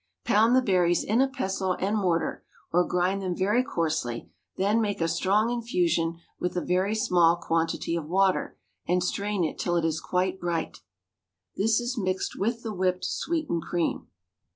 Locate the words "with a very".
6.39-6.95